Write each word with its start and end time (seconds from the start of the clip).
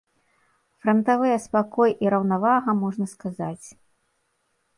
Франтавыя 0.85 1.35
спакой 1.45 1.93
і 2.07 2.09
раўнавага, 2.15 2.71
можна 2.81 3.05
сказаць. 3.13 3.67